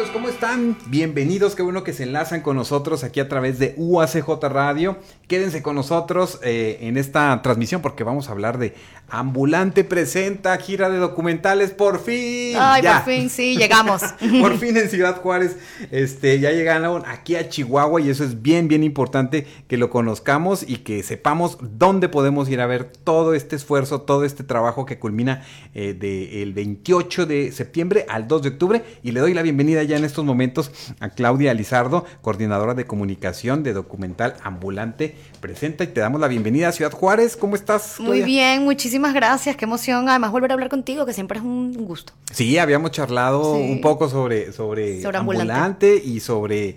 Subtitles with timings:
[0.00, 0.78] Amigos, ¿cómo están?
[0.86, 4.96] Bienvenidos, qué bueno que se enlazan con nosotros aquí a través de UACJ Radio.
[5.28, 8.74] Quédense con nosotros eh, en esta transmisión porque vamos a hablar de
[9.10, 12.56] Ambulante Presenta, gira de documentales, por fin.
[12.58, 14.00] Ay, por fin, sí, llegamos.
[14.40, 15.58] por fin en Ciudad Juárez,
[15.90, 20.64] este, ya llegaron aquí a Chihuahua y eso es bien, bien importante que lo conozcamos
[20.66, 24.98] y que sepamos dónde podemos ir a ver todo este esfuerzo, todo este trabajo que
[24.98, 25.44] culmina
[25.74, 29.96] eh, del 28 de septiembre al 2 de octubre y le doy la bienvenida ya
[29.96, 35.16] en estos momentos a Claudia Lizardo, coordinadora de comunicación de documental ambulante.
[35.40, 37.36] Presenta y te damos la bienvenida a Ciudad Juárez.
[37.36, 38.00] ¿Cómo estás?
[38.00, 39.56] Muy bien, muchísimas gracias.
[39.56, 40.08] Qué emoción.
[40.08, 42.12] Además, volver a hablar contigo, que siempre es un gusto.
[42.32, 46.76] Sí, habíamos charlado un poco sobre, sobre, ambulante y sobre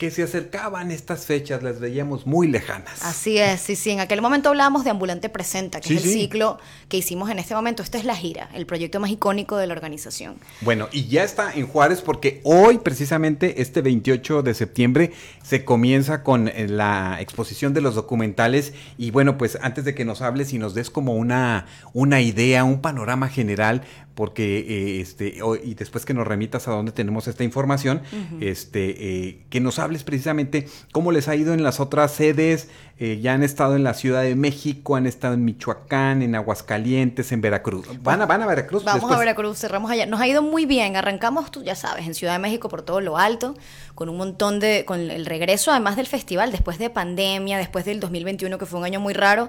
[0.00, 3.04] que se acercaban estas fechas, las veíamos muy lejanas.
[3.04, 3.90] Así es, sí, sí.
[3.90, 7.54] En aquel momento hablábamos de Ambulante Presenta, que es el ciclo que hicimos en este
[7.54, 7.82] momento.
[7.82, 10.36] Esta es la gira, el proyecto más icónico de la organización.
[10.62, 15.12] Bueno, y ya está en Juárez porque hoy, precisamente, este 28 de septiembre,
[15.42, 18.72] se comienza con eh, la exposición de los documentales.
[18.96, 22.64] Y bueno, pues antes de que nos hables y nos des como una, una idea,
[22.64, 23.82] un panorama general,
[24.14, 28.02] porque eh, este y después que nos remitas a dónde tenemos esta información,
[28.40, 33.18] este eh, que nos hables precisamente cómo les ha ido en las otras sedes, eh,
[33.22, 37.40] ya han estado en la Ciudad de México, han estado en Michoacán, en Aguascalientes, en
[37.40, 37.86] Veracruz.
[38.02, 38.84] ¿Van a, van a Veracruz?
[38.84, 40.04] Vamos a Veracruz, cerramos allá.
[40.04, 43.00] Nos ha ido muy bien, arrancamos, tú ya sabes, en Ciudad de México por todo
[43.00, 43.54] lo alto,
[43.94, 48.00] con un montón de, con el regreso además del festival, después de pandemia, después del
[48.00, 49.48] 2021 que fue un año muy raro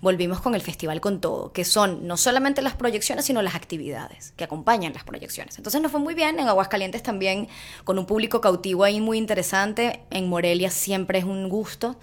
[0.00, 4.32] volvimos con el festival con todo, que son no solamente las proyecciones, sino las actividades
[4.36, 5.58] que acompañan las proyecciones.
[5.58, 7.48] Entonces nos fue muy bien, en Aguascalientes también,
[7.84, 11.96] con un público cautivo ahí muy interesante, en Morelia siempre es un gusto.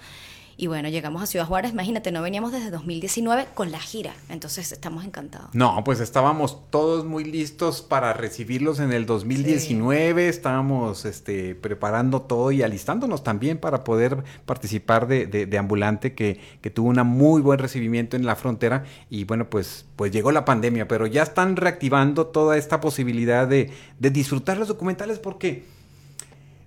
[0.59, 4.72] Y bueno, llegamos a Ciudad Juárez, imagínate, no veníamos desde 2019 con la gira, entonces
[4.72, 5.53] estamos encantados.
[5.53, 12.51] No, pues estábamos todos muy listos para recibirlos en el 2019, estábamos este, preparando todo
[12.51, 17.59] y alistándonos también para poder participar de, de, Ambulante, que, que, tuvo un muy buen
[17.59, 22.28] recibimiento en la frontera y bueno, pues, pues llegó la pandemia, pero ya están reactivando
[22.28, 25.77] toda esta posibilidad de, de disfrutar los documentales porque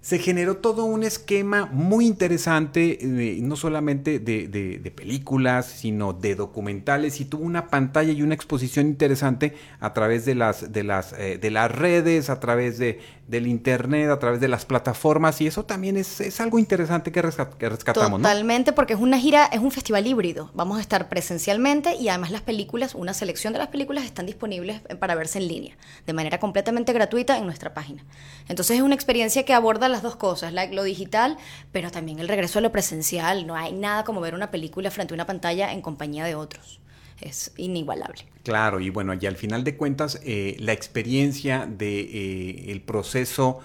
[0.01, 7.21] se generó todo un esquema muy interesante, eh, no solamente de, películas, sino de documentales,
[7.21, 11.39] y tuvo una pantalla y una exposición interesante a través de las, de las, eh,
[11.39, 15.65] de las redes, a través de, del internet, a través de las plataformas, y eso
[15.67, 18.23] también es, algo interesante que, rescatamos.
[18.23, 20.51] Totalmente, porque es una gira, es un festival híbrido.
[20.55, 24.81] Vamos a estar presencialmente y además las películas, una selección de las películas están disponibles
[24.99, 28.03] para verse en línea, de manera completamente gratuita en nuestra página.
[28.49, 31.37] Entonces es una experiencia que aborda las dos cosas, lo digital,
[31.73, 33.47] pero también el regreso a lo presencial.
[33.47, 36.81] No hay nada como ver una película frente a una pantalla en compañía de otros.
[37.21, 38.25] Es inigualable.
[38.45, 43.59] Claro, y bueno, y al final de cuentas, eh, la experiencia de eh, el proceso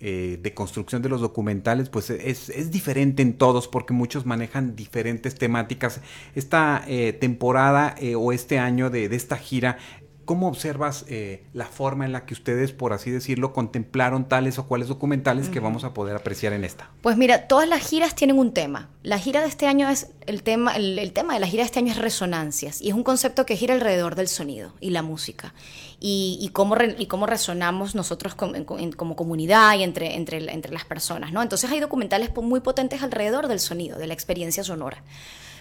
[0.00, 4.74] eh, de construcción de los documentales, pues es, es, diferente en todos porque muchos manejan
[4.74, 6.00] diferentes temáticas.
[6.34, 6.84] Esta
[7.20, 9.78] temporada o este año de, de, esta gira
[10.24, 14.68] ¿Cómo observas eh, la forma en la que ustedes, por así decirlo, contemplaron tales o
[14.68, 16.90] cuales documentales que vamos a poder apreciar en esta?
[17.00, 18.88] Pues mira, todas las giras tienen un tema.
[19.02, 21.80] La gira de este año es el tema, el, tema de la gira de este
[21.80, 25.54] año es resonancias y es un concepto que gira alrededor del sonido y la música
[25.98, 31.42] y, cómo, y cómo resonamos nosotros como comunidad y entre, entre, entre las personas, ¿no?
[31.42, 35.02] Entonces hay documentales muy potentes alrededor del sonido, de la experiencia sonora.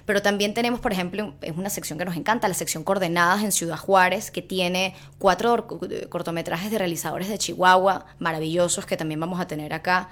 [0.06, 3.52] Pero también tenemos, por ejemplo, es una sección que nos encanta, la sección Coordenadas en
[3.52, 5.68] Ciudad Juárez, que tiene cuatro
[6.10, 10.10] cortometrajes de realizadores de Chihuahua, maravillosos, que también vamos a tener acá.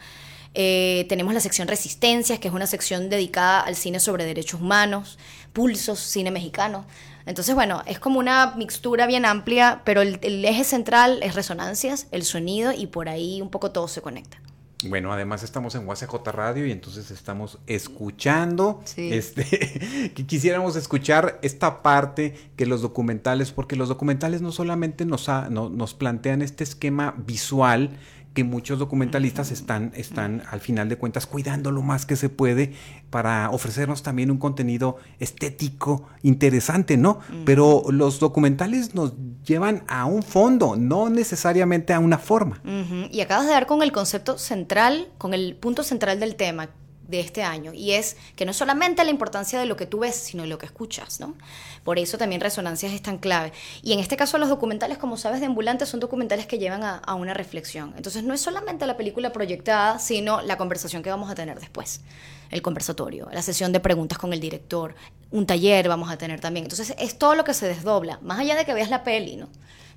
[0.53, 5.19] Eh, tenemos la sección Resistencias, que es una sección dedicada al cine sobre derechos humanos,
[5.53, 6.85] Pulsos, cine mexicano.
[7.25, 12.23] Entonces, bueno, es como una mixtura bien amplia, pero el eje central es resonancias, el
[12.23, 14.39] sonido y por ahí un poco todo se conecta.
[14.87, 19.43] Bueno, además estamos en UACJ Radio y entonces estamos escuchando, este,
[20.15, 25.93] que quisiéramos escuchar esta parte que los documentales, porque los documentales no solamente nos, nos
[25.95, 27.97] plantean este esquema visual,
[28.33, 32.73] que muchos documentalistas están, están al final de cuentas cuidando lo más que se puede
[33.09, 37.19] para ofrecernos también un contenido estético interesante, ¿no?
[37.45, 39.13] Pero los documentales nos
[39.45, 42.61] llevan a un fondo, no necesariamente a una forma.
[43.11, 46.69] Y acabas de dar con el concepto central, con el punto central del tema,
[47.09, 50.15] de este año y es que no solamente la importancia de lo que tú ves,
[50.15, 51.35] sino de lo que escuchas, ¿no?
[51.83, 53.51] Por eso también resonancias es tan clave.
[53.81, 56.97] Y en este caso los documentales, como sabes, de Ambulante son documentales que llevan a,
[56.97, 57.93] a una reflexión.
[57.97, 62.01] Entonces no es solamente la película proyectada, sino la conversación que vamos a tener después,
[62.51, 64.93] el conversatorio, la sesión de preguntas con el director,
[65.31, 66.65] un taller vamos a tener también.
[66.65, 69.49] Entonces es todo lo que se desdobla, más allá de que veas la peli, ¿no?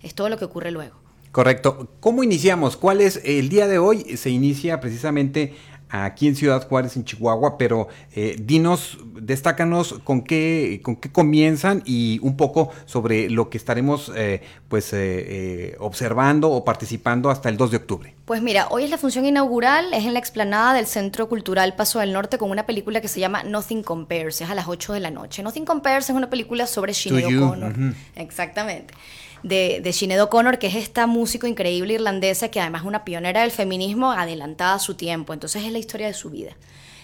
[0.03, 1.03] Es todo lo que ocurre luego.
[1.32, 1.88] Correcto.
[2.00, 2.76] ¿Cómo iniciamos?
[2.76, 4.19] ¿Cuál es el día de hoy?
[4.19, 5.55] Se inicia precisamente
[5.92, 11.82] aquí en Ciudad Juárez, en Chihuahua, pero eh, dinos, destácanos con qué, con qué comienzan
[11.84, 17.58] y un poco sobre lo que estaremos eh, pues eh, observando o participando hasta el
[17.58, 18.14] 2 de octubre.
[18.24, 21.98] Pues mira, hoy es la función inaugural, es en la explanada del Centro Cultural Paso
[22.00, 25.00] del Norte con una película que se llama Nothing Compares, es a las 8 de
[25.00, 25.42] la noche.
[25.42, 27.74] Nothing Compares es una película sobre Sinead O'Connor.
[28.16, 28.94] Exactamente
[29.42, 33.42] de, de Sinead O'Connor, que es esta músico increíble irlandesa que además es una pionera
[33.42, 35.32] del feminismo adelantada a su tiempo.
[35.32, 36.56] Entonces es la historia de su vida.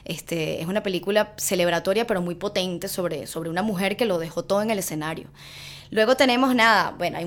[0.05, 4.43] Este, es una película celebratoria pero muy potente sobre, sobre una mujer que lo dejó
[4.45, 5.29] todo en el escenario.
[5.91, 7.19] Luego tenemos nada, bueno,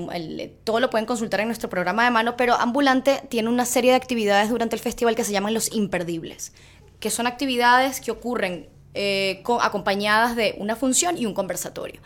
[0.64, 3.96] todo lo pueden consultar en nuestro programa de mano, pero Ambulante tiene una serie de
[3.96, 6.52] actividades durante el festival que se llaman los imperdibles,
[7.00, 12.00] que son actividades que ocurren eh, acompañadas de una función y un conversatorio.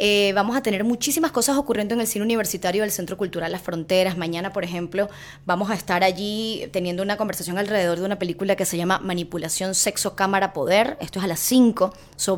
[0.00, 3.62] Eh, vamos a tener muchísimas cosas ocurriendo en el cine universitario del Centro Cultural Las
[3.62, 4.16] Fronteras.
[4.16, 5.08] Mañana, por ejemplo,
[5.44, 9.74] vamos a estar allí teniendo una conversación alrededor de una película que se llama Manipulación,
[9.74, 10.96] Sexo, Cámara, Poder.
[11.00, 11.92] Esto es a las 5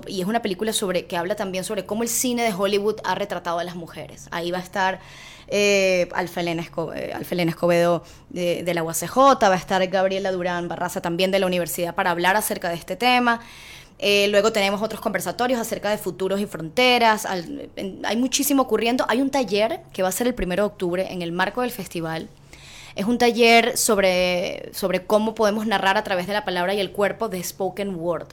[0.07, 3.15] y es una película sobre que habla también sobre cómo el cine de Hollywood ha
[3.15, 4.29] retratado a las mujeres.
[4.31, 5.01] Ahí va a estar
[5.49, 11.39] eh, eh, Escobedo de, de, la UACJ, va a estar Gabriela Durán Barraza también de
[11.39, 13.41] la universidad para hablar acerca de este tema.
[14.03, 17.27] Eh, luego tenemos otros conversatorios acerca de futuros y fronteras.
[17.27, 19.05] hay muchísimo ocurriendo.
[19.09, 21.71] Hay un taller que va a ser el primero de octubre en el marco del
[21.71, 22.31] festival.
[22.97, 26.93] Es un taller sobre, sobre cómo podemos narrar a través de la palabra y el
[26.93, 28.29] cuerpo de spoken word.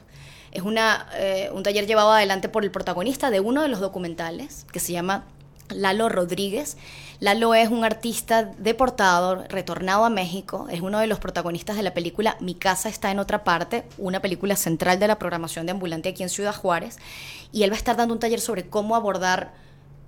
[0.52, 4.64] Es una, eh, un taller llevado adelante por el protagonista de uno de los documentales,
[4.72, 5.26] que se llama
[5.70, 6.76] Lalo Rodríguez.
[7.20, 11.94] Lalo es un artista deportado, retornado a México, es uno de los protagonistas de la
[11.94, 16.10] película Mi casa está en otra parte, una película central de la programación de Ambulante
[16.10, 16.98] aquí en Ciudad Juárez,
[17.50, 19.52] y él va a estar dando un taller sobre cómo abordar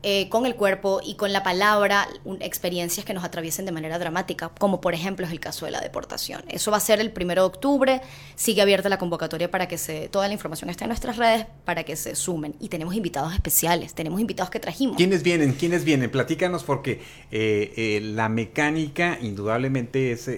[0.03, 2.09] eh, con el cuerpo y con la palabra
[2.41, 5.81] experiencias que nos atraviesen de manera dramática, como por ejemplo es el caso de la
[5.81, 6.43] deportación.
[6.49, 8.01] Eso va a ser el primero de octubre,
[8.35, 11.85] sigue abierta la convocatoria para que se, toda la información esté en nuestras redes para
[11.85, 12.55] que se sumen.
[12.61, 14.97] Y tenemos invitados especiales, tenemos invitados que trajimos.
[14.97, 15.53] ¿Quiénes vienen?
[15.53, 16.11] ¿Quiénes vienen?
[16.11, 20.29] Platícanos porque eh, eh, la mecánica indudablemente es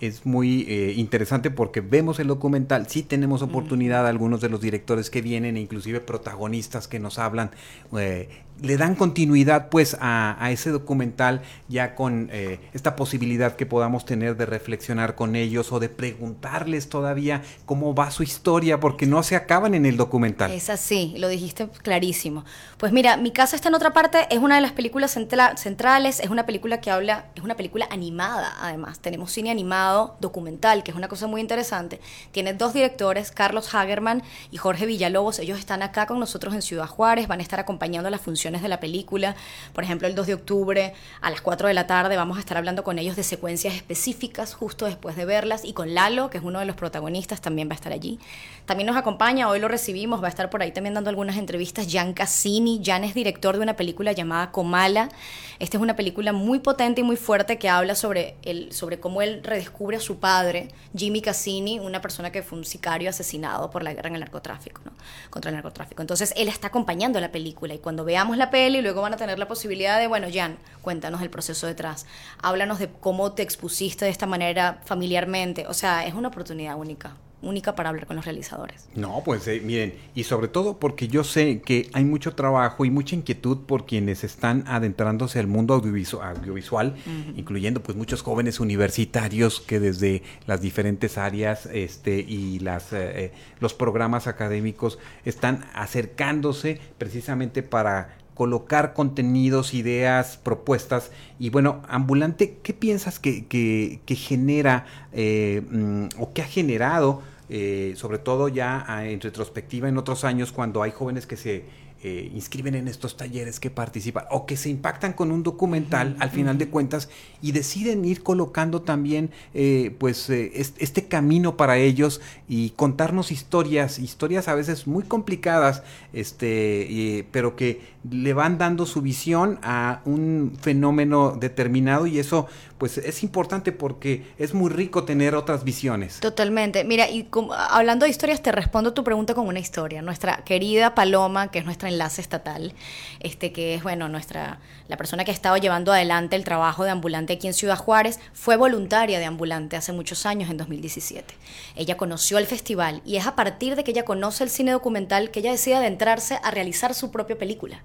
[0.00, 5.10] es muy eh, interesante porque vemos el documental, sí tenemos oportunidad, algunos de los directores
[5.10, 7.50] que vienen, e inclusive protagonistas que nos hablan,
[7.96, 8.28] eh,
[8.62, 14.36] le dan continuidad pues a, ese documental ya con eh, esta posibilidad que podamos tener
[14.36, 19.36] de reflexionar con ellos o de preguntarles todavía cómo va su historia porque no se
[19.36, 20.50] acaban en el documental.
[20.50, 22.44] Es así, lo dijiste clarísimo.
[22.78, 25.10] Pues mira, Mi casa está en otra parte, es una de las películas
[25.56, 29.85] centrales, es una película que habla, es una película animada además, tenemos cine animado
[30.20, 32.00] documental, que es una cosa muy interesante.
[32.32, 35.38] Tiene dos directores, Carlos Hagerman y Jorge Villalobos.
[35.38, 38.68] Ellos están acá con nosotros en Ciudad Juárez, van a estar acompañando las funciones de
[38.68, 39.36] la película.
[39.72, 42.56] Por ejemplo, el 2 de octubre a las 4 de la tarde vamos a estar
[42.56, 45.64] hablando con ellos de secuencias específicas justo después de verlas.
[45.64, 48.18] Y con Lalo, que es uno de los protagonistas, también va a estar allí.
[48.66, 51.86] También nos acompaña, hoy lo recibimos, va a estar por ahí también dando algunas entrevistas.
[51.90, 55.08] Jan Cassini, Jan es director de una película llamada Comala.
[55.58, 59.22] Esta es una película muy potente y muy fuerte que habla sobre, el, sobre cómo
[59.22, 63.68] él redescubre descubre a su padre, Jimmy Cassini, una persona que fue un sicario asesinado
[63.68, 64.92] por la guerra en el narcotráfico, ¿no?
[65.28, 66.00] contra el narcotráfico.
[66.00, 69.38] Entonces él está acompañando la película y cuando veamos la peli luego van a tener
[69.38, 72.06] la posibilidad de, bueno, Jan, cuéntanos el proceso detrás,
[72.40, 77.16] háblanos de cómo te expusiste de esta manera familiarmente, o sea, es una oportunidad única
[77.46, 78.88] única para hablar con los realizadores.
[78.94, 82.90] No, pues eh, miren, y sobre todo porque yo sé que hay mucho trabajo y
[82.90, 86.94] mucha inquietud por quienes están adentrándose al mundo audiovisual,
[87.36, 93.32] incluyendo pues muchos jóvenes universitarios que desde las diferentes áreas este, y las, eh, eh,
[93.60, 101.10] los programas académicos están acercándose precisamente para colocar contenidos, ideas, propuestas.
[101.38, 108.18] Y bueno, Ambulante, ¿qué piensas que, que, genera mm, o que ha generado eh, sobre
[108.18, 111.64] todo ya ah, en retrospectiva en otros años cuando hay jóvenes que se
[112.02, 116.30] eh, inscriben en estos talleres, que participan o que se impactan con un documental al
[116.30, 117.08] final de cuentas
[117.40, 124.48] y deciden ir colocando también eh, pues este camino para ellos y contarnos historias, historias
[124.48, 131.36] a veces muy complicadas, este, pero que le van dando su visión a un fenómeno
[131.38, 132.46] determinado y eso
[132.78, 136.20] pues es importante porque es muy rico tener otras visiones.
[136.20, 136.84] Totalmente.
[136.84, 137.26] Mira, y
[137.70, 140.02] hablando de historias, te respondo tu pregunta con una historia.
[140.02, 142.74] Nuestra querida Paloma, que es nuestra enlace estatal,
[143.20, 146.90] este que es, bueno, nuestra la persona que ha estado llevando adelante el trabajo de
[146.90, 151.34] ambulante aquí en Ciudad Juárez, fue voluntaria de ambulante hace muchos años, en 2017.
[151.76, 155.30] Ella conoció el festival y es a partir de que ella conoce el cine documental
[155.30, 157.80] que ella decide adentrarse a realizar su propia película.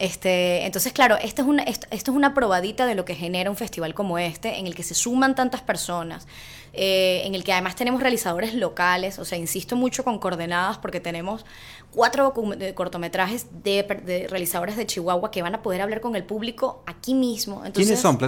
[0.00, 3.56] Este, entonces, claro, esto es, una, esto, es una probadita de lo que genera un
[3.56, 6.26] festival como este, en el que se suman tantas personas,
[6.72, 11.00] eh, en el que además tenemos realizadores locales, o sea, insisto mucho con coordenadas porque
[11.00, 11.44] tenemos
[11.92, 12.32] cuatro
[12.74, 17.62] cortometrajes de, realizadores de Chihuahua que van a poder hablar con el público aquí mismo.
[17.72, 18.18] ¿Quiénes son?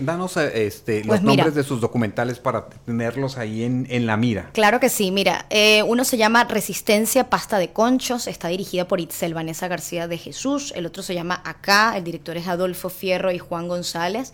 [0.00, 4.50] danos eh, este, los pues nombres de sus documentales para tenerlos ahí en, la mira.
[4.52, 9.00] Claro que sí, mira, eh, uno se llama Resistencia Pasta de Conchos, está dirigida por
[9.00, 13.30] Itzel Vanessa García de Jesús, el otro se llama Acá, el director es Adolfo Fierro
[13.32, 14.32] y Juan González.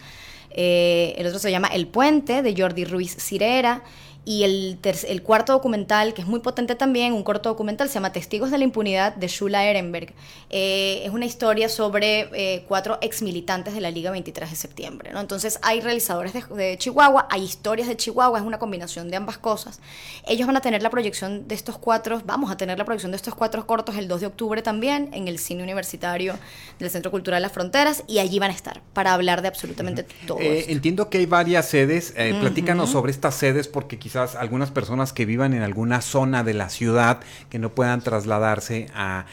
[0.56, 3.82] Eh, el otro se llama El Puente, de Jordi Ruiz Cirera.
[4.26, 8.12] Y el, el cuarto documental, que es muy potente también, un corto documental, se llama
[8.12, 10.14] Testigos de la Impunidad de Shula Ehrenberg.
[10.48, 15.12] Eh, es una historia sobre eh, cuatro ex militantes de la Liga 23 de septiembre.
[15.12, 15.20] ¿no?
[15.20, 19.80] Entonces hay realizadores de, Chihuahua, hay historias de Chihuahua, es una combinación de ambas cosas.
[20.26, 23.16] Ellos van a tener la proyección de estos cuatro, vamos a tener la proyección de
[23.16, 26.38] estos cuatro cortos el 2 de octubre también en el cine universitario
[26.78, 30.38] del Centro Cultural Las Fronteras y allí van a estar para hablar de absolutamente todo.
[30.40, 35.26] Eh, entiendo que hay varias sedes, platícanos sobre estas sedes porque quizás algunas personas que
[35.26, 39.26] vivan en alguna zona de la ciudad que no puedan trasladarse a,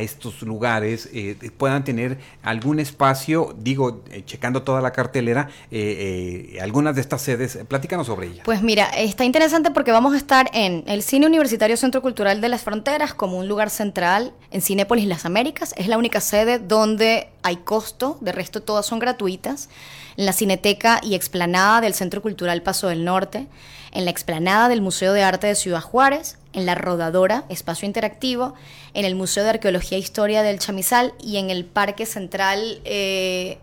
[0.00, 6.94] estos lugares eh, puedan tener algún espacio, digo, eh, checando toda la cartelera, eh, algunas
[6.94, 8.42] de estas sedes, platícanos sobre ella.
[8.44, 12.48] Pues mira, está interesante porque vamos a estar en el Cine Universitario Centro Cultural de
[12.48, 17.28] las Fronteras como un lugar central en Cinépolis Las Américas, es la única sede donde
[17.42, 19.68] hay costo, de resto todas son gratuitas,
[20.16, 23.46] en la Cineteca y Explanada del Centro Cultural Paso del Norte,
[23.92, 28.54] en la explanada del Museo de Arte de Ciudad Juárez, en la Rodadora, espacio interactivo,
[28.96, 33.58] en el Museo de Arqueología e Historia del Chamizal y en el Parque Central eh,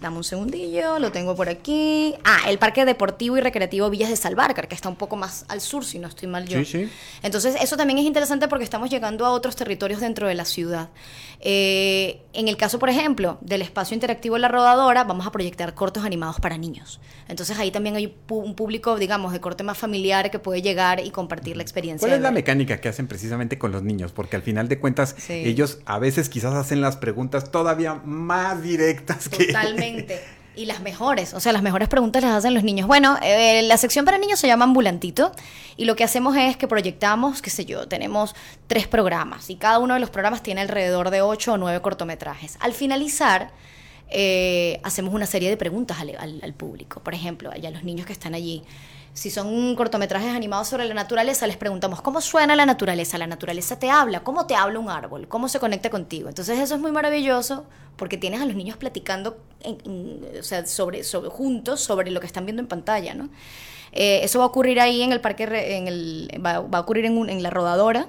[0.00, 2.14] Dame un segundillo, lo tengo por aquí.
[2.24, 5.60] Ah, el Parque Deportivo y Recreativo Villas de Salvarcar, que está un poco más al
[5.60, 6.58] sur, si no estoy mal yo.
[6.58, 6.90] Sí, sí.
[7.22, 10.90] Entonces, eso también es interesante porque estamos llegando a otros territorios dentro de la ciudad.
[11.40, 16.04] Eh, en el caso, por ejemplo, del espacio interactivo La Rodadora, vamos a proyectar cortos
[16.04, 17.00] animados para niños.
[17.28, 21.10] Entonces, ahí también hay un público, digamos, de corte más familiar que puede llegar y
[21.10, 22.06] compartir la experiencia.
[22.06, 24.12] ¿Cuál es la mecánica que hacen precisamente con los niños?
[24.12, 29.28] Porque al final de cuentas, ellos a veces quizás hacen las preguntas todavía más directas
[29.28, 29.52] que...
[30.54, 32.86] Y las mejores, o sea, las mejores preguntas las hacen los niños.
[32.86, 35.32] Bueno, eh, la sección para niños se llama Ambulantito
[35.76, 38.34] y lo que hacemos es que proyectamos, qué sé yo, tenemos
[38.66, 42.56] tres programas y cada uno de los programas tiene alrededor de ocho o nueve cortometrajes.
[42.60, 43.50] Al finalizar,
[44.08, 47.00] eh, hacemos una serie de preguntas al, al, público.
[47.00, 48.62] Por ejemplo, a los niños que están allí.
[49.16, 53.16] Si son cortometrajes animados sobre la naturaleza, les preguntamos, ¿cómo suena la naturaleza?
[53.16, 55.26] La naturaleza te habla, ¿cómo te habla un árbol?
[55.26, 56.28] ¿Cómo se conecta contigo?
[56.28, 57.64] Entonces eso es muy maravilloso
[57.96, 62.44] porque tienes a los niños platicando o sea, sobre, sobre, juntos sobre lo que están
[62.44, 63.30] viendo en pantalla, ¿no?
[63.92, 67.06] Eh, eso va a ocurrir ahí en el parque, en el, va, va a ocurrir
[67.06, 68.08] en, en la rodadora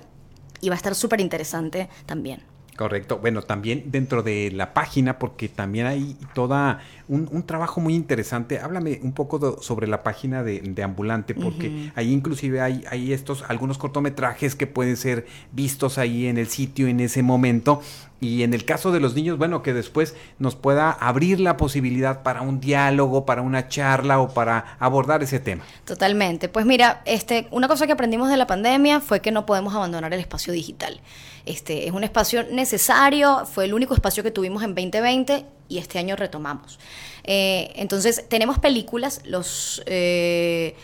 [0.59, 2.43] y va a estar súper interesante también.
[2.77, 3.17] Correcto.
[3.17, 8.59] Bueno, también dentro de la página, porque también hay toda un, trabajo muy interesante.
[8.59, 13.79] Háblame un poco sobre la página de, Ambulante, porque ahí inclusive hay, hay estos algunos
[13.79, 17.81] cortometrajes que pueden ser vistos ahí en el sitio en ese momento.
[18.19, 22.23] Y en el caso de los niños, bueno, que después nos pueda abrir la posibilidad
[22.23, 25.63] para un diálogo, para una charla o para abordar ese tema.
[25.85, 26.49] Totalmente.
[26.49, 30.13] Pues mira, este, una cosa que aprendimos de la pandemia fue que no podemos abandonar
[30.13, 30.99] el espacio digital.
[31.47, 35.99] Este, es un espacio necesario, fue el único espacio que tuvimos en 2020 y este
[35.99, 36.79] año retomamos.
[37.23, 39.81] Eh, entonces, tenemos películas los...
[39.85, 40.75] Eh,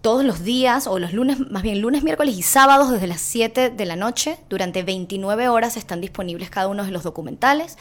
[0.00, 3.70] todos los días, o los lunes, más bien lunes, miércoles y sábados, desde las 7
[3.70, 7.76] de la noche, durante 29 horas están disponibles cada uno de los documentales.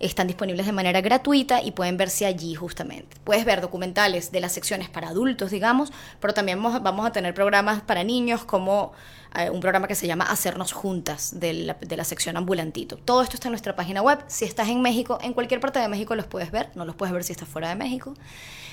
[0.00, 3.16] Están disponibles de manera gratuita y pueden verse allí justamente.
[3.24, 7.82] Puedes ver documentales de las secciones para adultos, digamos, pero también vamos a tener programas
[7.82, 8.92] para niños como
[9.34, 12.96] eh, un programa que se llama Hacernos Juntas de la, de la, sección Ambulantito.
[12.96, 14.18] Todo esto está en nuestra página web.
[14.26, 17.12] Si estás en México, en cualquier parte de México los puedes ver, no los puedes
[17.12, 18.14] ver si estás fuera de México.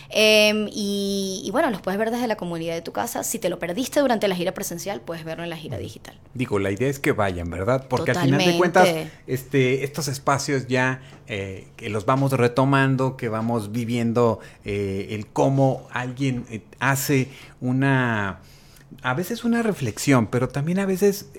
[0.09, 3.23] Em, y, bueno, los puedes ver desde la comunidad de tu casa.
[3.23, 6.17] Si te lo perdiste durante la gira presencial, puedes verlo en la gira digital.
[6.33, 7.87] Digo, la idea es que vayan, ¿verdad?
[7.89, 8.87] Porque al final de cuentas,
[9.27, 15.87] este, estos espacios ya eh, que los vamos retomando, que vamos viviendo eh, el cómo
[15.91, 16.45] alguien
[16.79, 17.29] hace
[17.61, 18.39] una
[19.01, 21.29] a veces una reflexión, pero también a veces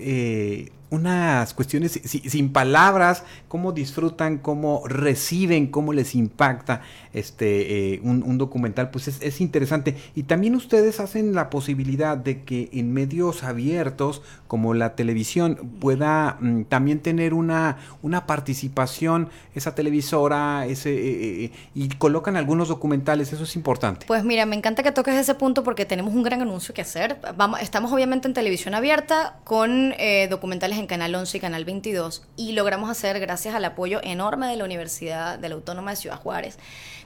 [0.89, 6.81] unas cuestiones sin palabras, cómo disfrutan, cómo reciben, cómo les impacta
[7.13, 9.97] este eh, un, documental, pues es, interesante.
[10.15, 16.37] Y también ustedes hacen la posibilidad de que en medios abiertos, como la televisión, pueda
[16.39, 23.33] mm, también tener una, una participación, esa televisora, ese, eh, eh, y colocan algunos documentales,
[23.33, 24.05] eso es importante.
[24.05, 27.19] Pues mira, me encanta que toques ese punto porque tenemos un gran anuncio que hacer.
[27.35, 29.93] Vamos, estamos obviamente en televisión abierta con
[30.29, 34.55] documentales en Canal 11 y Canal 22 y logramos hacer, gracias al apoyo enorme de
[34.55, 36.57] la Universidad de la Autónoma de Ciudad Juárez,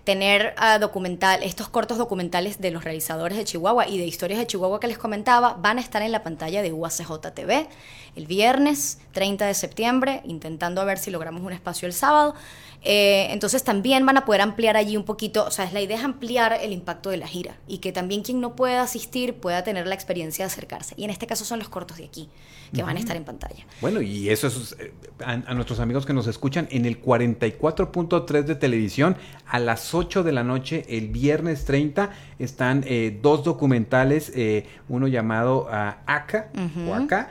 [0.04, 4.48] tener uh, documental, estos cortos documentales de los realizadores de Chihuahua y de historias de
[4.48, 7.68] Chihuahua que les comentaba van a estar en la pantalla de UACJ TV
[8.16, 12.36] el viernes 30 de septiembre, intentando a ver si logramos un espacio el sábado.
[12.84, 16.04] Eh, entonces también van a poder ampliar allí un poquito, o sea, la idea es
[16.04, 19.86] ampliar el impacto de la gira y que también quien no pueda asistir pueda tener
[19.86, 20.96] la experiencia de acercarse.
[20.98, 22.28] Y en este caso son los cortos de aquí,
[22.74, 23.66] que van a estar en pantalla.
[23.82, 24.94] Bueno, y eso es eh,
[25.26, 30.32] a, nuestros amigos que nos escuchan en el 44.3 de televisión a las 8 de
[30.32, 34.32] la noche, el viernes 30, están eh, dos documentales,
[34.88, 36.50] uno llamado uh, ACA
[36.88, 37.30] o ACA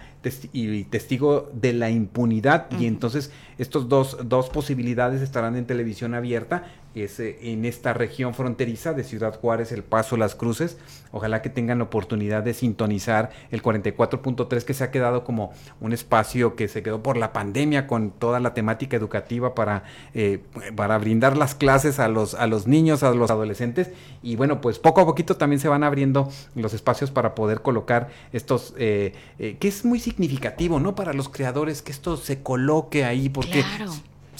[0.52, 2.66] y testigo de la impunidad.
[2.78, 8.35] Y entonces estos dos, dos posibilidades estarán en televisión abierta es eh, en esta región
[8.35, 10.78] fronteriza de Ciudad Juárez, El Paso, Las Cruces.
[11.12, 15.92] Ojalá que tengan la oportunidad de sintonizar el 44.3 que se ha quedado como un
[15.92, 20.40] espacio que se quedó por la pandemia con toda la temática educativa para, eh,
[20.75, 23.90] para brindar las clases a los, a los niños, a los adolescentes.
[24.23, 28.09] Y bueno, pues poco a poquito también se van abriendo los espacios para poder colocar
[28.32, 30.94] estos, eh, que es muy significativo, ¿no?
[30.94, 33.64] Para los creadores que esto se coloque ahí, porque...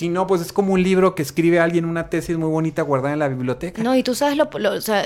[0.01, 3.13] Si no, pues es como un libro que escribe alguien, una tesis muy bonita guardada
[3.13, 3.83] en la biblioteca.
[3.83, 4.49] No, y tú sabes lo,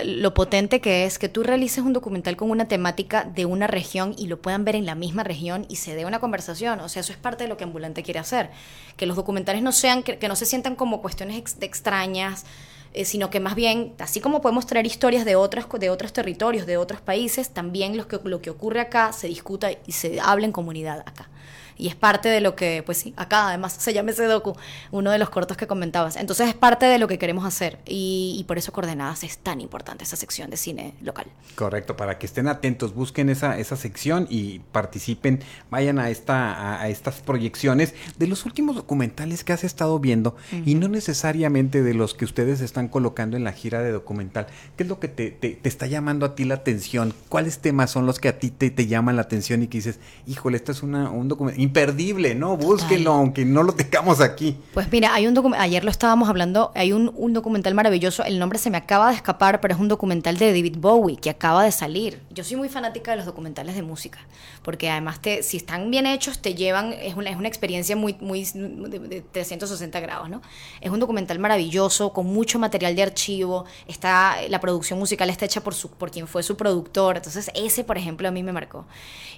[0.04, 4.14] lo, potente que es que tú realices un documental con una temática de una región
[4.16, 6.78] y lo puedan ver en la misma región y se dé una conversación.
[6.78, 8.50] O sea, eso es parte de lo que Ambulante quiere hacer.
[8.96, 12.44] Que los documentales no sean, que, no se sientan como cuestiones extrañas,
[12.92, 16.66] eh, sino que más bien, así como podemos traer historias de otros, de otros territorios,
[16.66, 20.46] de otros países, también lo que, lo que ocurre acá se discuta y se habla
[20.46, 21.28] en comunidad acá
[21.76, 24.54] y es parte de lo que, pues sí, acá además se llama ese docu,
[24.90, 26.16] uno de los cortos que comentabas.
[26.16, 30.04] Entonces es parte de lo que queremos hacer y, por eso Coordenadas es tan importante,
[30.04, 31.26] esa sección de cine local.
[31.54, 35.40] Correcto, para que estén atentos, busquen esa, esa sección y participen,
[35.70, 40.74] vayan a, esta, a, estas proyecciones de los últimos documentales que has estado viendo y
[40.74, 44.46] no necesariamente de los que ustedes están colocando en la gira de documental.
[44.76, 47.14] ¿Qué es lo que te, te, está llamando a ti la atención?
[47.28, 49.98] ¿Cuáles temas son los que a ti te, te llaman la atención y que dices,
[50.26, 52.56] híjole, esto es una, un documental imperdible, ¿no?
[52.56, 54.56] Búsquenlo, aunque no lo tengamos aquí.
[54.72, 58.58] Pues mira, hay un ayer lo estábamos hablando, hay un, un, documental maravilloso, el nombre
[58.58, 61.72] se me acaba de escapar, pero es un documental de David Bowie que acaba de
[61.72, 62.20] salir.
[62.30, 64.20] Yo soy muy fanática de los documentales de música,
[64.62, 68.16] porque además te, si están bien hechos, te llevan, es una, es una experiencia muy,
[68.20, 70.40] muy de, 360 grados, ¿no?
[70.80, 75.62] Es un documental maravilloso, con mucho material de archivo, está, la producción musical está hecha
[75.62, 78.86] por, su, por quien fue su productor, entonces ese, por ejemplo, a mí me marcó.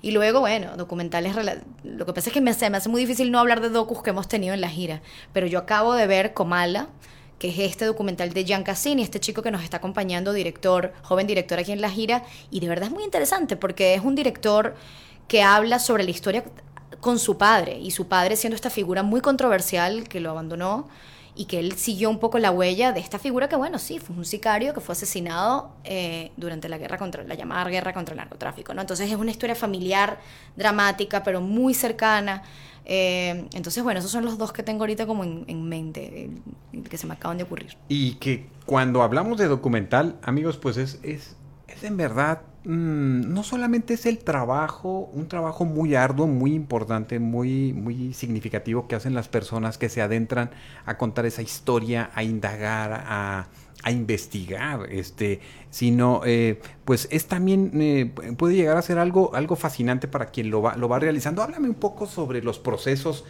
[0.03, 1.35] Y luego, bueno, documentales,
[1.85, 4.03] lo que pasa es que me, se me hace muy difícil no hablar de docus
[4.03, 5.03] que hemos tenido en la gira,
[5.35, 6.89] pero yo acabo de ver Comala,
[7.39, 11.27] que es este documental de Gian Cassini, este chico que nos está acompañando, director, joven
[11.27, 14.77] director aquí en la gira, y de verdad es muy interesante porque es un director
[15.29, 16.43] que habla sobre la historia
[17.01, 20.89] con su padre, y su padre siendo esta figura muy controversial que lo abandonó
[21.37, 24.17] y que él siguió un poco la huella de esta figura que, bueno, sí, fue
[24.17, 28.19] un sicario que fue asesinado eh, durante la guerra contra, la llamada guerra contra el
[28.19, 28.81] narcotráfico, ¿no?
[28.81, 30.19] Entonces es una historia familiar,
[30.57, 32.43] dramática, pero muy cercana.
[32.87, 36.31] Eh, entonces, bueno, esos son los dos que tengo ahorita como en, mente,
[36.89, 37.77] que se me acaban de ocurrir.
[37.89, 41.37] Y que cuando hablamos de documental, amigos, pues es, es,
[41.69, 47.21] es en verdad Mm, no solamente es el trabajo, un trabajo muy arduo, muy importante,
[47.21, 50.51] muy, muy significativo que hacen las personas que se adentran
[50.85, 53.49] a contar esa historia, a indagar, a,
[53.89, 60.09] investigar, este, sino eh, pues es también eh, puede llegar a ser algo, algo fascinante
[60.09, 61.41] para quien lo va, lo va realizando.
[61.41, 63.25] Háblame un poco sobre los procesos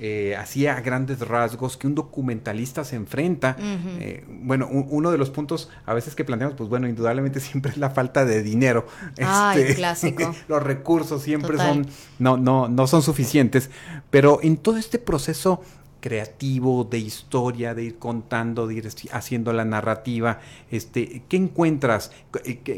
[0.00, 3.56] eh, así a grandes rasgos que un documentalista se enfrenta.
[3.98, 7.78] Eh, bueno, uno de los puntos a veces que planteamos, pues bueno, indudablemente siempre es
[7.78, 8.86] la falta de dinero.
[9.16, 10.34] este, clásico.
[10.48, 11.86] los recursos siempre son,
[12.18, 13.70] no, no, no son suficientes,
[14.10, 15.62] pero en todo este proceso
[16.00, 20.38] creativo, de historia, de ir contando, de ir haciendo la narrativa,
[20.70, 22.12] este, ¿qué encuentras?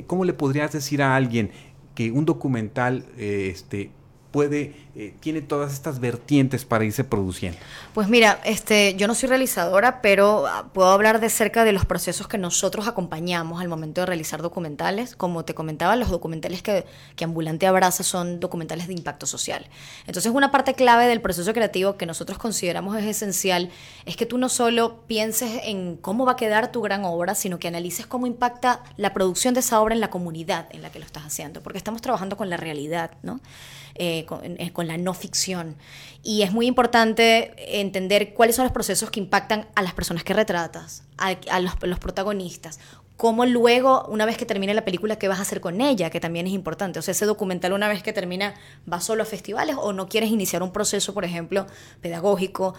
[0.07, 1.51] ¿Cómo le podrías decir a alguien
[1.95, 3.91] que un documental este,
[4.31, 7.59] puede, eh, tiene todas estas vertientes para irse produciendo?
[7.95, 11.85] Pues mira, este, yo no soy realizadora, pero ah, puedo hablar de cerca de los
[11.85, 15.17] procesos que nosotros acompañamos al momento de realizar documentales.
[15.17, 19.67] Como te comentaba, los documentales que, que Ambulante abraza son documentales de impacto social.
[20.07, 23.71] Entonces, una parte clave del proceso creativo que nosotros consideramos es esencial
[24.07, 27.59] es que tú no solo pienses en cómo va a quedar tu gran obra, sino
[27.59, 30.99] que analices cómo impacta la producción de esa obra en la comunidad en la que
[30.99, 33.41] lo estás haciendo, porque estamos trabajando con la realidad, ¿no?
[33.97, 34.27] Eh,
[34.59, 35.77] eh, con, la no ficción.
[36.23, 40.33] Y es muy importante entender cuáles son los procesos que impactan a las personas que
[40.33, 42.79] retratas, a, los, protagonistas,
[43.17, 46.21] cómo luego, una vez que termine la película, qué vas a hacer con ella, que
[46.21, 46.99] también es importante.
[46.99, 48.55] O sea, ese documental una vez que termina,
[48.91, 51.67] ¿va solo a festivales o no quieres iniciar un proceso, por ejemplo,
[52.01, 52.75] pedagógico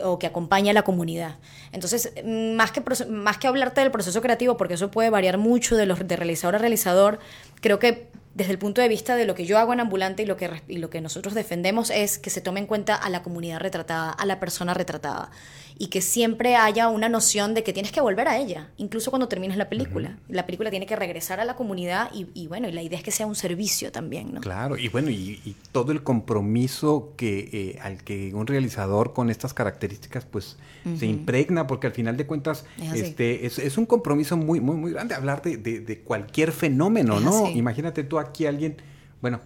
[0.00, 1.36] o que acompañe a la comunidad?
[1.72, 5.86] Entonces, más que, más que hablarte del proceso creativo, porque eso puede variar mucho de,
[5.86, 7.18] los, de realizador a realizador,
[7.60, 10.26] creo que desde el punto de vista de lo que yo hago en Ambulante y
[10.26, 13.22] lo, que, y lo que nosotros defendemos es que se tome en cuenta a la
[13.22, 15.30] comunidad retratada, a la persona retratada,
[15.78, 19.28] y que siempre haya una noción de que tienes que volver a ella, incluso cuando
[19.28, 20.18] termines la película.
[20.28, 23.10] La película tiene que regresar a la comunidad y, bueno, y la idea es que
[23.10, 24.40] sea un servicio también, ¿no?
[24.40, 29.54] Claro, y bueno, y, todo el compromiso que eh, al que un realizador con estas
[29.54, 30.56] características pues
[30.98, 34.92] se impregna, porque al final de cuentas es, este, es, un compromiso muy, muy, muy
[34.92, 37.48] grande hablar de, de, cualquier fenómeno, ¿no?
[37.48, 38.76] Imagínate tú aquí alguien,
[39.20, 39.40] bueno,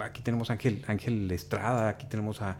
[0.00, 2.56] aquí tenemos a Ángel, Ángel Estrada, aquí tenemos a,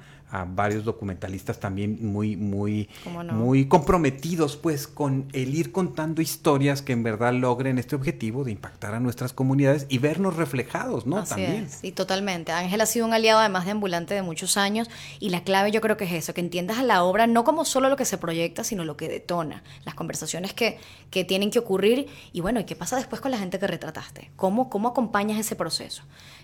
[0.47, 2.89] varios documentalistas también muy, muy,
[3.33, 8.53] muy comprometidos pues con el ir contando historias que en verdad logren este objetivo de
[8.53, 11.23] impactar a nuestras comunidades y vernos reflejados, ¿no?
[11.25, 11.69] también.
[11.69, 12.53] sí, totalmente.
[12.53, 14.89] Ángel ha sido un aliado además de ambulante de muchos años
[15.21, 17.65] y la clave yo creo que es eso, que entiendas a la obra no como
[17.65, 20.79] solo lo que se proyecta, sino lo que detona, las conversaciones que,
[21.11, 24.31] que tienen que ocurrir y bueno, ¿y qué pasa después con la gente que retrataste?
[24.37, 26.03] ¿Cómo, cómo acompañas ese proceso?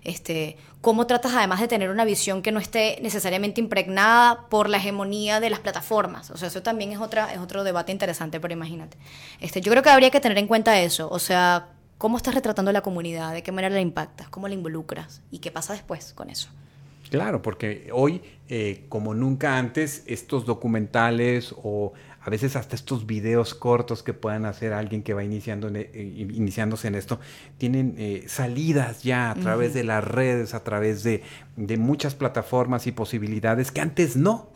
[0.08, 4.78] Este, cómo tratas además de tener una visión que no esté necesariamente impregnada por la
[4.78, 6.30] hegemonía de las plataformas.
[6.30, 8.96] O sea, eso también es, otra, es otro debate interesante, pero imagínate.
[9.40, 11.68] Este, yo creo que habría que tener en cuenta eso, o sea,
[11.98, 15.40] cómo estás retratando a la comunidad, de qué manera la impactas, cómo la involucras y
[15.40, 16.48] qué pasa después con eso.
[17.10, 21.92] Claro, porque hoy, eh, como nunca antes, estos documentales o
[22.28, 26.28] a veces hasta estos videos cortos que puedan hacer alguien que va iniciando e, eh,
[26.34, 27.20] iniciándose en esto,
[27.56, 31.22] tienen eh, salidas ya a través de las redes, a través de,
[31.78, 34.50] muchas plataformas y posibilidades que antes no.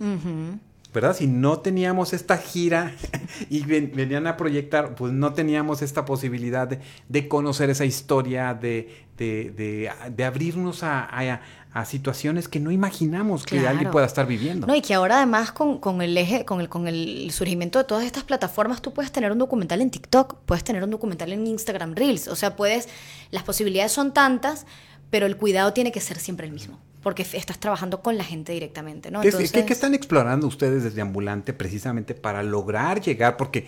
[0.93, 1.17] ¿verdad?
[1.17, 2.93] Si no teníamos esta gira
[3.49, 6.69] y venían a proyectar, pues no teníamos esta posibilidad
[7.09, 11.41] de, conocer esa historia, de, de, abrirnos a, a
[11.85, 14.67] situaciones que no imaginamos que alguien pueda estar viviendo.
[14.67, 18.05] No, y que ahora además con, el eje, con el, con el surgimiento de todas
[18.05, 21.95] estas plataformas, tú puedes tener un documental en TikTok, puedes tener un documental en Instagram
[21.95, 22.89] Reels, o sea, puedes,
[23.31, 24.67] las posibilidades son tantas,
[25.11, 28.53] pero el cuidado tiene que ser siempre el mismo porque estás trabajando con la gente
[28.53, 29.23] directamente, ¿no?
[29.23, 33.37] Entonces, ¿Qué, están explorando ustedes desde Ambulante precisamente para lograr llegar?
[33.37, 33.67] Porque,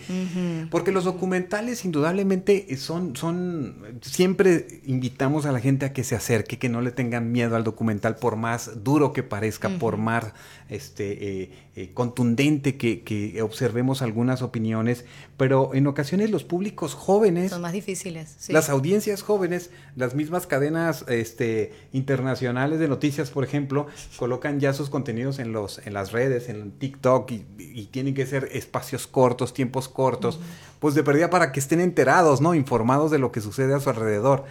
[0.71, 6.57] porque los documentales indudablemente son, son, siempre invitamos a la gente a que se acerque,
[6.57, 10.33] que no le tengan miedo al documental por más duro que parezca, por más
[10.69, 15.03] este, eh, eh, contundente que, que, observemos algunas opiniones,
[15.35, 17.51] pero en ocasiones los públicos jóvenes...
[17.51, 18.49] Son más difíciles.
[18.49, 24.89] Las audiencias jóvenes, las mismas cadenas este, internacionales de noticias, por ejemplo, colocan ya sus
[24.89, 29.87] contenidos en, los, en las redes, en TikTok, y, tienen que ser espacios cortos, tiempos
[29.87, 30.39] cortos,
[30.79, 32.53] pues de perdida para que estén enterados, ¿no?
[32.53, 34.43] Informados de lo que sucede a su alrededor.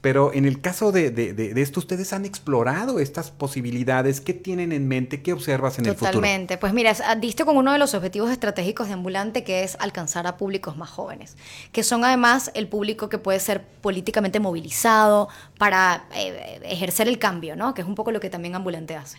[0.00, 4.20] Pero en el caso de, de, esto, ustedes han explorado estas posibilidades.
[4.20, 5.22] ¿Qué tienen en mente?
[5.22, 6.12] ¿Qué observas en el futuro?
[6.12, 6.58] Totalmente.
[6.58, 10.36] Pues mira, diste con uno de los objetivos estratégicos de Ambulante, que es alcanzar a
[10.36, 11.36] públicos más jóvenes,
[11.72, 15.28] que son además el público que puede ser políticamente movilizado
[15.58, 17.74] para eh, ejercer el cambio, ¿no?
[17.74, 19.18] Que es un poco lo que también Ambulante hace.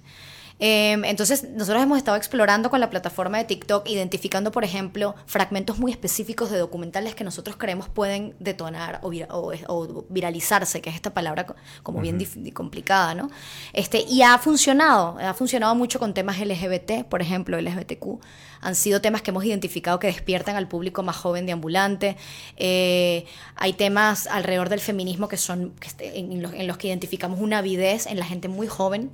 [0.60, 5.78] Em, entonces, nosotros hemos estado explorando con la plataforma de TikTok, identificando, por ejemplo, fragmentos
[5.78, 11.46] muy específicos de documentales que nosotros creemos pueden detonar o, viralizarse, que es esta palabra
[11.84, 12.18] como bien
[12.54, 13.30] complicada, ¿no?
[13.74, 18.20] Este, y ha funcionado, ha funcionado mucho con temas LGBT, por ejemplo, LGBTQ.
[18.62, 22.18] Han sido temas que hemos identificado que despiertan al público más joven de ambulante.
[22.56, 27.40] Eh, hay temas alrededor del feminismo que son este, en, los, en los que identificamos
[27.40, 29.12] una avidez en la gente muy joven.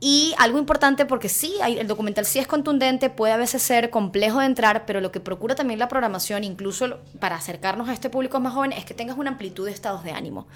[0.00, 4.38] Y algo importante porque sí, el documental sí es contundente, puede a veces ser complejo
[4.38, 8.38] de entrar, pero lo que procura también la programación, incluso para acercarnos a este público
[8.38, 10.46] más joven, es que tengas una amplitud de estados de ánimo.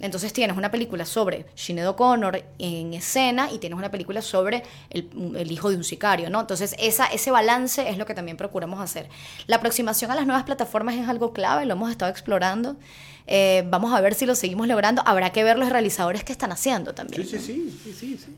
[0.00, 5.10] Entonces tienes una película sobre Sinead O'Connor en escena y tienes una película sobre el,
[5.36, 6.40] el, hijo de un sicario, ¿no?
[6.40, 9.08] Entonces esa, ese balance es lo que también procuramos hacer.
[9.48, 12.76] La aproximación a las nuevas plataformas es algo clave, lo hemos estado explorando.
[13.26, 15.02] Eh, vamos a ver si lo seguimos logrando.
[15.04, 17.26] Habrá que ver los realizadores que están haciendo también.
[17.26, 18.36] Sí, sí, sí, sí, sí.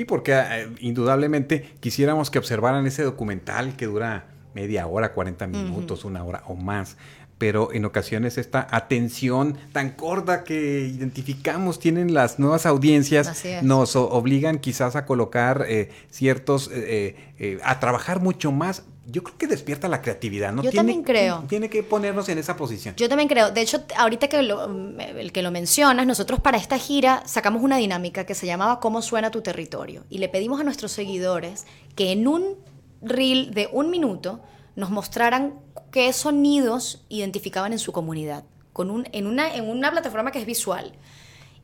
[0.00, 6.06] Sí, porque eh, indudablemente quisiéramos que observaran ese documental que dura media hora, 40 minutos,
[6.06, 6.96] una hora o más
[7.40, 14.58] pero en ocasiones esta atención tan corta que identificamos tienen las nuevas audiencias nos obligan
[14.58, 18.82] quizás a colocar eh, ciertos, eh, eh, a trabajar mucho más.
[19.10, 20.62] Yo creo que despierta la creatividad, ¿no?
[20.62, 21.44] Yo también creo.
[21.48, 22.94] Tiene que ponernos en esa posición.
[22.96, 23.50] Yo también creo.
[23.50, 28.24] De hecho, ahorita que el que lo mencionas, nosotros para esta gira sacamos una dinámica
[28.24, 30.04] que se llamaba ¿Cómo suena tu territorio?
[30.08, 32.56] Y le pedimos a nuestros seguidores que en un
[33.02, 34.40] reel de un minuto
[34.76, 35.54] nos mostraran
[35.90, 40.46] qué sonidos identificaban en su comunidad, con un, en, una, en una plataforma que es
[40.46, 40.92] visual.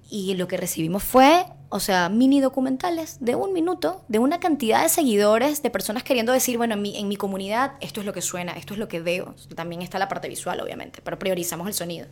[0.09, 4.83] Y lo que recibimos fue, o sea, mini documentales de un minuto, de una cantidad
[4.83, 8.13] de seguidores, de personas queriendo decir, bueno, en mi, en mi comunidad esto es lo
[8.13, 9.35] que suena, esto es lo que veo.
[9.57, 12.07] También está la parte visual, obviamente, pero priorizamos el sonido.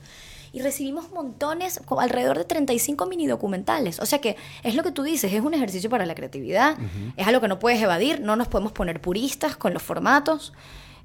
[0.52, 4.00] Y recibimos montones, alrededor de 35 mini documentales.
[4.00, 6.76] O sea que es lo que tú dices, es un ejercicio para la creatividad,
[7.16, 10.52] es algo que no puedes evadir, no nos podemos poner puristas con los formatos.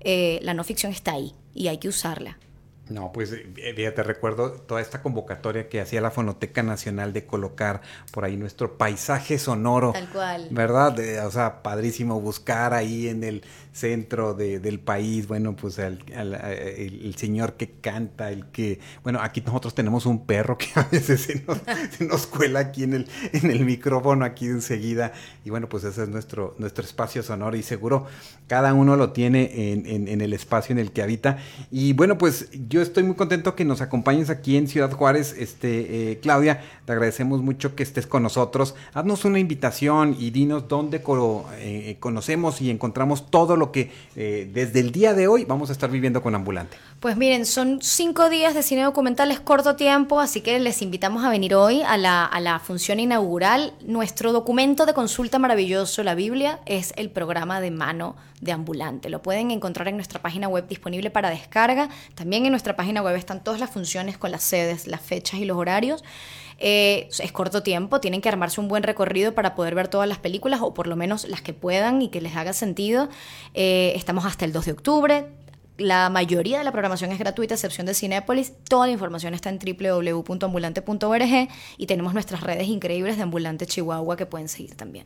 [0.01, 2.37] Eh, la no ficción está ahí y hay que usarla.
[2.89, 7.81] No, pues eh, fíjate, recuerdo toda esta convocatoria que hacía la Fonoteca Nacional de colocar
[8.11, 9.91] por ahí nuestro paisaje sonoro.
[9.93, 10.47] Tal cual.
[10.51, 10.97] ¿Verdad?
[11.25, 17.69] o sea, padrísimo buscar ahí en el centro del país, bueno, pues el, señor que
[17.69, 21.21] canta, el que, bueno, aquí nosotros tenemos un perro que a veces
[21.97, 25.13] se nos, cuela aquí en el, en el micrófono, aquí enseguida,
[25.45, 28.07] y bueno, pues ese es nuestro, nuestro espacio sonoro y seguro
[28.47, 31.37] cada uno lo tiene en, en el espacio en el que habita.
[31.69, 36.11] Y bueno, pues yo estoy muy contento que nos acompañes aquí en Ciudad Juárez, este,
[36.11, 36.61] eh, Claudia.
[36.85, 38.75] Te agradecemos mucho que estés con nosotros.
[38.93, 41.01] Haznos una invitación y dinos dónde
[41.59, 45.73] eh, conocemos y encontramos todo lo que eh, desde el día de hoy vamos a
[45.73, 46.77] estar viviendo con Ambulante.
[46.99, 51.23] Pues miren, son cinco días de cine documental, es corto tiempo, así que les invitamos
[51.23, 53.73] a venir hoy a la, a la función inaugural.
[53.85, 59.09] Nuestro documento de consulta maravilloso, la Biblia, es el programa de mano de Ambulante.
[59.09, 61.89] Lo pueden encontrar en nuestra página web disponible para descarga.
[62.15, 65.45] También en nuestra página web están todas las funciones con las sedes, las fechas y
[65.45, 66.03] los horarios.
[66.59, 70.17] Eh, es corto tiempo, tienen que armarse un buen recorrido para poder ver todas las
[70.17, 73.09] películas o por lo menos las que puedan y que les haga sentido.
[73.53, 75.25] Eh, estamos hasta el 2 de octubre.
[75.77, 78.51] La mayoría de la programación es gratuita, excepción de Cinépolis.
[78.67, 84.25] Toda la información está en www.ambulante.org y tenemos nuestras redes increíbles de Ambulante Chihuahua que
[84.25, 85.05] pueden seguir también.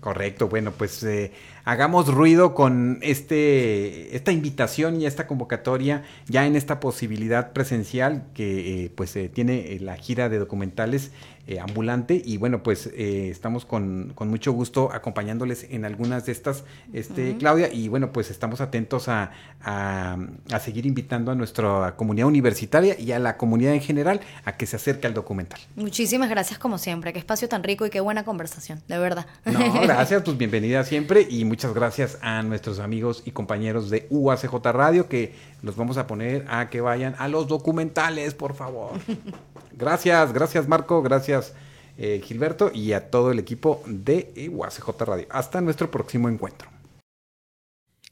[0.00, 1.32] Correcto, bueno, pues eh,
[1.68, 8.86] hagamos ruido con este, esta invitación y esta convocatoria ya en esta posibilidad presencial que
[8.86, 11.10] eh, pues eh, tiene la gira de documentales
[11.50, 12.20] eh, ambulante.
[12.22, 17.72] Y bueno pues eh, estamos con, mucho gusto acompañándoles en algunas de estas este Claudia.
[17.72, 19.30] Y bueno pues estamos atentos a,
[19.62, 20.18] a,
[20.60, 24.76] seguir invitando a nuestra comunidad universitaria y a la comunidad en general a que se
[24.76, 25.58] acerque al documental.
[25.74, 27.14] Muchísimas gracias como siempre.
[27.14, 29.24] Qué espacio tan rico y qué buena conversación de verdad.
[29.46, 30.22] No gracias.
[30.28, 35.34] Pues bienvenida siempre y muchas gracias a nuestros amigos y compañeros de UACJ Radio que
[35.62, 38.92] los vamos a poner a que vayan a los documentales por favor
[39.72, 41.54] Gracias, gracias Marco, gracias
[41.96, 45.26] eh, Gilberto y a todo el equipo de UACJ Radio.
[45.30, 46.68] Hasta nuestro próximo encuentro.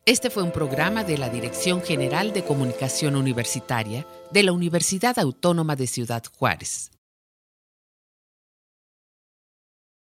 [0.05, 5.77] Este fue un programa de la Dirección General de Comunicación Universitaria de la Universidad Autónoma
[5.77, 6.91] de Ciudad Juárez.